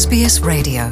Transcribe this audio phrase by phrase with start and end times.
[0.00, 0.82] SBS Radio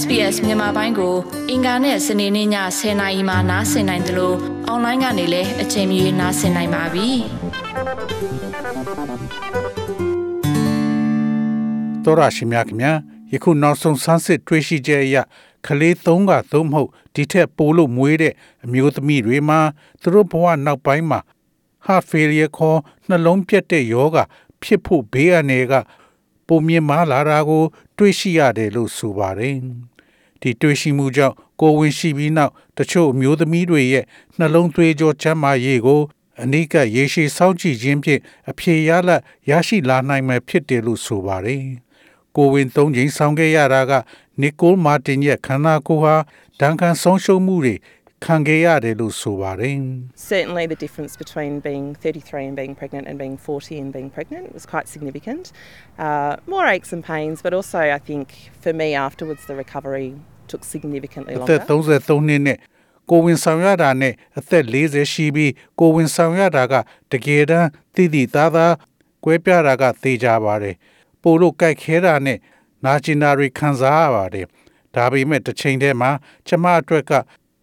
[0.00, 1.14] SBS မြန်မာပိုင်းကို
[1.50, 4.36] အင်ကာနဲ့စနေနေ့ည10:00နာရီမှနားဆင်နိုင်တယ်လို့
[4.66, 7.08] အွန်လိုင်းကနေလည်းအချိန်မီနားဆင်နိုင်ပါပြီ။
[12.04, 12.92] တော်ရရှိမြခင်ဗျာ
[13.32, 15.16] ယခုနောက်ဆုံးဆန်းစစ်တွေ့ရှိချက်အရ
[15.66, 19.60] ကလေး၃ကသို့မဟုတ်ဒီထက်ပိုလို့မွေးတဲ့အမျိုးသမီးတွေမှာ
[20.00, 21.20] သူတို့ဘဝနောက်ပိုင်းမှာ
[21.86, 24.16] heart failure ခေါ်နှလုံးပြတ်တဲ့ယောဂ
[24.62, 25.74] ဖြစ်ဖို့ဘေးအန္တရာယ်က
[26.46, 27.64] ပုံမြင်မာလာတာကို
[27.96, 29.56] တွေ့ရှိရတယ်လို့ဆိုပါတယ်။
[30.40, 34.04] ဒီတွေ့ရှိမှုကြောင့်ကိုဝင်ရှိပြီးနောက်တချို့အမျိုးသမီးတွေရဲ့
[34.38, 36.00] နှလုံးသွေးကြောချမ်းမာရေးကို
[36.42, 41.62] အနိကရေရှည်စောင့်ကြည့်ခြင်းဖြင့်အဖြေရလဒ်ရရှိလာနိုင်မယ်ဖြစ်တယ်လို့ဆိုပါတယ်။
[42.36, 43.92] ကိုဝင်သုံးချိန်ဆောင်ခဲ့ရတာက
[44.40, 46.16] နီကိုမာတင်ရဲ့ခန္ဓာကိုယ်ဟာ
[46.60, 47.74] ဒဏ်ခံဆုံးရှုံးမှုတွေ
[48.25, 49.77] ခံခဲ့ရတယ်လို့ဆိုပါတယ်
[50.33, 54.45] Certainly the difference between being 33 and being pregnant and being 40 and being pregnant
[54.57, 55.45] was quite significant.
[56.05, 58.25] Uh, more aches and pains, but also I think
[58.63, 60.09] for me afterwards the recovery
[60.51, 61.99] took significantly အသက် longer.
[62.07, 62.57] 33နှစ်နဲ့
[63.09, 66.73] ကိုဝင်ဆောင်ရတာနဲ့အသက်40ရှိပြီးကိုဝင်ဆောင်ရတာက
[67.11, 68.73] တကယ်တမ်းတည်တည်သားသား
[69.23, 70.75] ကွဲပြားတာကသေချာပါတယ်
[71.21, 72.37] ပို့လို့ကြိုက်ခဲတာနဲ့
[72.85, 74.45] နာကျင်တာတွေခံစားရပါတယ်
[74.95, 76.11] ဒါပေမဲ့တစ်ချိန်တည်းမှာ
[76.47, 77.11] ကျမအတွက်က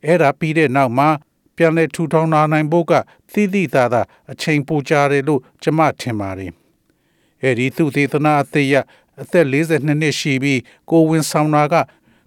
[0.05, 1.09] အဲ့ဒါပြီးတဲ့နောက်မှာ
[1.55, 2.93] ပြန်လဲထူထောင်လာနိုင်ဖို့က
[3.33, 6.51] တည်တည်သားသားအချိန်ပိုကြာတယ်လို့ကျမထင်ပါတယ်
[7.43, 8.75] အဲ့ဒီသူသေသနာအသေးရ
[9.21, 11.75] အသက်42နှစ်ရှိပြီးကိုဝင်ဆောင်တာက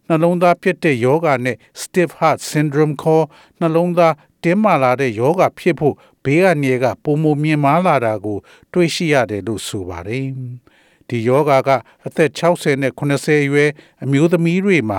[0.09, 3.25] နှလုံးသားဖြစ်တဲ့ယောဂနဲ့ stiff heart syndrome ခေါ်
[3.61, 8.39] နှလုံးသားတင်းမာလာတဲ့ယောဂဖြစ်ဖို့ဘေးကနေကပုံမမြင်မာလာတာကို
[8.73, 10.27] တွေ့ရှိရတယ်လို့ဆိုပါတယ်။
[11.09, 11.71] ဒီယောဂက
[12.07, 13.71] အသက်60နဲ့80အရွယ်
[14.05, 14.99] အမျိုးသမီးတွေမှာ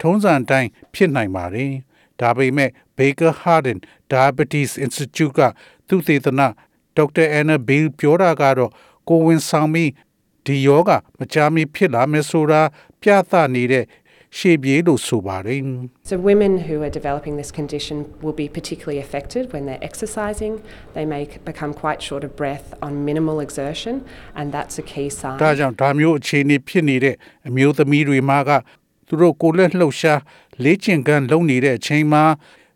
[0.00, 1.72] ထုံးစံတိုင်းဖြစ်နိုင်ပါတယ်။
[2.21, 3.79] ဒါပေမဲ့ Baker Hardin
[4.11, 5.41] Diabetes Institute က
[5.87, 6.47] သူသေသနာ
[6.97, 8.71] ဒေါက်တာအန်နာဘေးပြောတာကတော့
[9.09, 9.89] ကိုဝင်ဆောင်ပြီး
[10.45, 12.61] ဒီယောဂမကြာမီဖြစ်လာမယ်ဆိုတာ
[13.01, 13.85] ပြသနေတဲ့
[14.37, 15.61] ရှေ့ပြေးလို့ဆိုပါတယ်
[16.11, 20.53] So, women who are developing this condition will be particularly affected when they're exercising.
[20.97, 23.95] They may c- become quite short of breath on minimal exertion,
[24.39, 25.37] and that's a key sign.
[25.43, 27.15] ဒါကြောင့်ဒါမျိုးအခြေအနေဖြစ်နေတဲ့
[27.47, 28.51] အမျိုးသမီးတွေမှာက
[29.08, 30.20] သူတို့ကိုယ်လက်လှုပ်ရှား
[30.62, 32.22] လေ့ကျင့်ခန်းလုပ်နေတဲ့အချိန်မှာ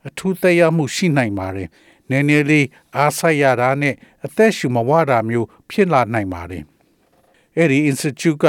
[0.09, 1.69] အထူးသက်ရောက်မှုရှိနိုင်ပါတယ်။
[2.11, 2.67] နည်းနည်းလေး
[2.97, 3.95] အားဆိုင်ရတာနဲ့
[4.25, 6.65] အသက်ရှူမဝတာမျိုးဖြစ်လာနိုင်ပါတယ်။
[7.57, 8.47] အဲ့ဒီ institute က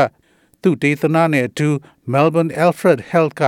[0.62, 1.70] သူဒေသနာနဲ့အတူ
[2.12, 3.42] Melbourne Alfred Health က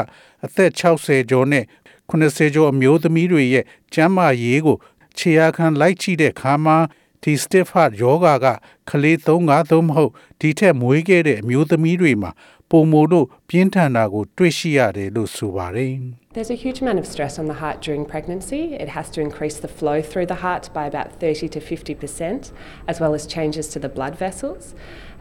[0.46, 1.66] အသက်60ကျော်နဲ့
[2.10, 4.78] 80ကျော်အမျိုးသမီးတွေရဲ့ကျန်းမာရေးကို
[5.18, 6.78] ခြေရာခံလိုက်ကြည့်တဲ့အခါမှာ
[7.24, 8.46] ဒီ stiff heart ယောဂက
[8.90, 12.32] ကလေး3 5သို့မဟုတ်ဒီထက်မွေးခဲ့တဲ့အမျိုးသမီးတွေမှာ
[12.75, 15.95] ပုံမို့လို့ပြင်းထန်တာကို တွေ့ရှိရတယ်လို့ဆိုပါတယ်
[16.37, 18.63] There's a huge amount of stress on the heart during pregnancy.
[18.85, 22.53] It has to increase the flow through the heart by about 30 to 50%,
[22.87, 24.63] as well as changes to the blood vessels.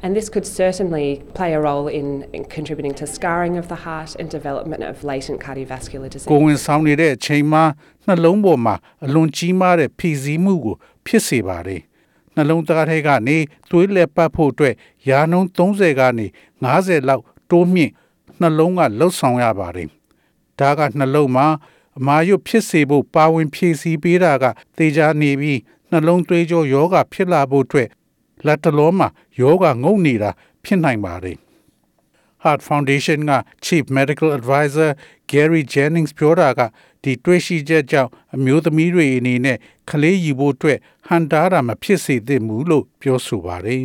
[0.03, 4.11] And this could certainly play a role in, in contributing to scarring of the heart
[4.19, 6.29] and development of latent cardiovascular disease.
[6.31, 7.63] ကိုဝင်ဆောင်နေတဲ့အချိန်မှာ
[8.07, 8.75] နှလုံးပေါ်မှာ
[9.05, 10.75] အလွန်ကြီးမားတဲ့ဖိစီးမှုကို
[11.05, 11.81] ဖြစ်စေပါတယ်
[12.35, 13.37] နှလုံးသားထဲကနေ
[13.69, 14.75] သွေးလက်ပတ်ဖို့အတွက်
[15.09, 16.25] ရာနှုန်း30ကနေ
[16.65, 17.92] 90လောက် တိုးမြင့်
[18.40, 19.88] နှလုံးကလှုပ်ဆောင်ရပါတယ်
[20.60, 21.46] ဒါကနှလုံးမှာ
[21.98, 24.44] အမာရွတ်ဖြစ်စေဖို့ပါဝင်ဖြည့်ဆည်းပေးတာက
[24.76, 25.60] သေချာနေပြီး
[25.90, 27.88] နှလုံးသွေးကြောယောဂဖြစ်လာဖို့အတွက်
[28.46, 29.08] လက်တလုံးမှာ
[29.40, 30.30] ယောဂငုံနေတာ
[30.64, 31.38] ဖြစ်နိုင်ပါတယ်
[32.42, 33.32] Heart Foundation က
[33.64, 34.90] Chief Medical Advisor
[35.30, 36.60] Gary Jennings ပြောတာက
[37.03, 39.57] ဒီတွေ့ရှိချက်ကြောင့်အမျိုးသမီးတွေအနေနဲ့
[39.89, 40.77] ကလေးယူဖို့အတွက်
[41.07, 43.81] ဟန်တာတာမဖြစ်စေသင့်ဘူးလို့ပြောဆိုပါတယ်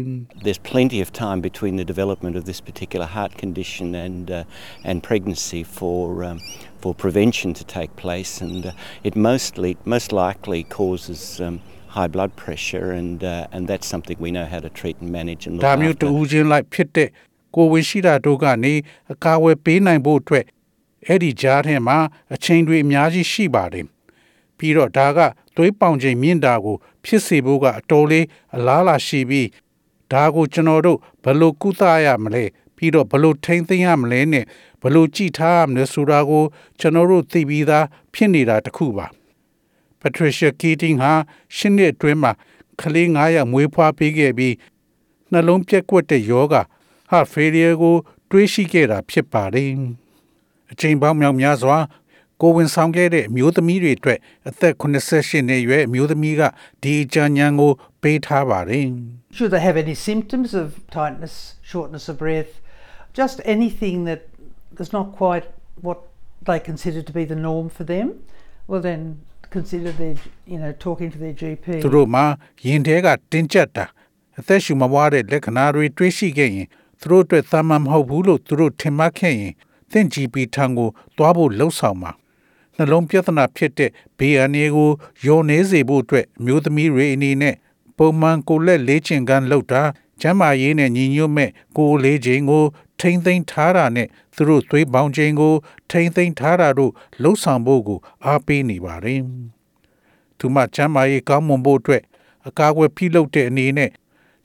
[0.47, 4.97] There's plenty of time between the development of this particular heart condition and uh, and
[5.09, 6.39] pregnancy for um,
[6.83, 8.73] for prevention to take place, and uh,
[9.09, 11.23] it mostly most likely causes.
[11.47, 11.57] Um,
[12.01, 15.43] High blood pressure, and uh, and that's something we know how to treat and manage
[15.47, 16.03] and look ဒါမျိုး after.
[16.03, 17.09] တူးချင်းလိုက်ဖြစ်တဲ့
[17.55, 18.75] ကိုယ်ဝင်ရှိတာတို့ကနေ
[19.13, 20.45] အကာအကွယ်ပေးနိုင်ဖို့အတွက်
[21.08, 21.98] အဲ့ဒီကြားထဲမှာ
[22.34, 23.86] အချိန်တွေအများကြီးရှိပါတယ်
[24.58, 25.20] ပြီးတော့ဒါက
[25.56, 28.26] သွေးပေါင်ချိန်မြင့်တာကို ဖြစ်စေဖို့ကအတော်လေး
[28.56, 29.48] အလားလာရှိပြီး
[30.14, 32.44] ဒါကိုကျွန်တော်တို့ဘယ်လိုကုသရမလဲ
[32.76, 34.46] ပြီးတော့ဘယ်လိုထိန်းသိမ်းရမလဲနဲ့
[34.82, 36.44] ဘယ်လိုကြည့်ထားရမလဲဆိုတာကို
[36.80, 39.08] ကျွန်တော်တို့သိပြီးသားဖြစ်နေတာတစ်ခုပါ
[40.02, 41.14] Patricia Keating ဟာ
[41.56, 42.32] ရှင်းတဲ့အတွင်းမှာ
[42.82, 44.56] ကလေး9ယောက်မွေးဖွားပေးခဲ့ပြီး
[45.32, 46.56] နှလုံးပြက်ကွက်တဲ့ယောဂ
[47.12, 47.96] heart failure ကို
[48.30, 49.72] တွေးရှိခဲ့တာဖြစ်ပါတယ်။
[50.73, 51.79] အချိန်ပေါင်းမြောက်များစွာ
[52.41, 54.19] ကိုဝင်ဆောင်ခဲ့တဲ့အမျိုးသမီးတွေအတွက်
[54.49, 56.43] အသက်88နှစ်အရွယ်အမျိုးသမီးက
[56.83, 57.73] ဒီအကြံဉာဏ်ကို
[58.03, 58.87] ပေးထားပါတယ်
[59.37, 60.67] Should they have any symptoms of
[60.99, 61.35] tightness,
[61.73, 62.53] shortness of breath,
[63.21, 64.21] just anything that
[64.83, 65.47] is not quite
[65.87, 65.99] what
[66.49, 68.07] they consider to be the norm for them,
[68.71, 69.03] well then
[69.57, 70.17] consider their,
[70.53, 71.67] you know, talking to their GP.
[71.85, 72.25] သူတို့မှာ
[72.67, 73.85] ရင်ထဲကတင်းကျပ်တာ
[74.41, 76.69] အသက်ရှူမပွားတဲ့လက္ခဏာတွေတွေ့ရှိခဲ့ရင်
[77.01, 79.55] သူတို့အတွက်သာမန်မဟုတ်ဘူးလို့သူတို့ထင်မှတ်ခဲ့ရင်
[79.92, 82.12] သင် GP ထံကိုသွားဖို့လှုံ့ဆော်ပါ
[82.76, 84.90] နှလုံးပြဿနာဖြစ်တဲ့ဘေးအန္တရာယ်ကို
[85.26, 87.56] ယုံနေစေဖို့အတွက်အမျိုးသမီးတွေအနေနဲ့
[87.98, 89.82] ပုံမှန်ကိုယ်လက်လေးချင်ကန်းလောက်တာ
[90.22, 92.64] ကျမ်းမာရေးနဲ့ညီညွတ်မဲ့ကိုယ်လေးချိန်ကို
[93.00, 95.54] ထိမ့်သိမ်းထားတာနဲ့သူတို့သွေးပေါင်းချိန်ကို
[95.92, 96.92] ထိမ့်သိမ်းထားတာတို့
[97.22, 99.22] လှုပ်ဆောင်ဖို့ကိုအားပေးနေပါတယ်။
[100.38, 102.04] သူမကျမ်းမာရေးကောင်းမွန်ဖို့အတွက်
[102.48, 103.92] အကာအကွယ်ပြုလုပ်တဲ့အနေနဲ့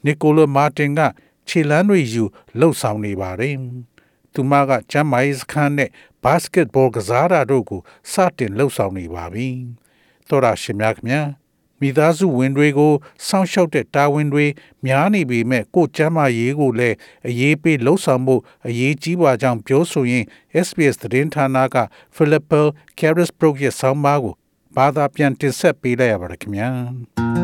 [0.04, 1.00] နီကိုလိုမာတင်က
[1.48, 2.24] ခြေလမ်းတွေယူ
[2.58, 3.54] လှုပ်ဆောင်နေပါတယ်။
[4.34, 5.90] သူမကကျမ်းမာရေးစခန်းနဲ့
[6.24, 7.80] ဘတ်စကတ်ဘောကစားတာတို့ကို
[8.12, 9.48] စတင်လှုပ်ဆောင်နေပါပြီ။
[10.28, 11.22] သောရရှင်များခင်ဗျာ
[11.80, 12.92] မိသားစုဝင်တွေကို
[13.26, 14.46] စောင့်ရှောက်တဲ့တာဝန်တွေ
[14.86, 16.96] များနေပေမဲ့ကိုကျမ်းမာရေးကိုလည်း
[17.28, 18.36] အရေးပေးလှုပ်ဆောင်မှု
[18.66, 20.24] အရေးကြီးပါကြောင်းပြောဆိုရင်
[20.66, 21.76] SBS သတင်းဌာနက
[22.14, 22.60] Philippa
[22.98, 24.34] Carisbrook ရဲ့ဆောင်းပါးကို
[24.76, 27.43] ဘာသာပြန်တင်ဆက်ပေးလိုက်ရပါတယ်ခင်ဗျာ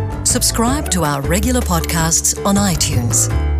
[0.23, 3.50] Subscribe to our regular podcasts on iTunes.